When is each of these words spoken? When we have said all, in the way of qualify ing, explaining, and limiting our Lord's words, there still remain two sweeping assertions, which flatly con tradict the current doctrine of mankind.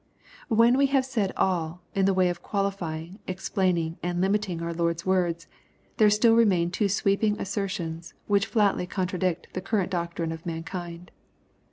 When 0.47 0.79
we 0.79 0.87
have 0.87 1.05
said 1.05 1.31
all, 1.37 1.83
in 1.93 2.05
the 2.05 2.13
way 2.15 2.29
of 2.29 2.41
qualify 2.41 3.01
ing, 3.01 3.19
explaining, 3.27 3.99
and 4.01 4.19
limiting 4.19 4.59
our 4.63 4.73
Lord's 4.73 5.05
words, 5.05 5.45
there 5.97 6.09
still 6.09 6.33
remain 6.33 6.71
two 6.71 6.89
sweeping 6.89 7.39
assertions, 7.39 8.15
which 8.25 8.47
flatly 8.47 8.87
con 8.87 9.05
tradict 9.05 9.51
the 9.53 9.61
current 9.61 9.91
doctrine 9.91 10.31
of 10.31 10.43
mankind. 10.43 11.11